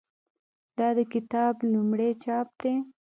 [0.77, 2.73] دا د کتاب لومړی چاپ دی.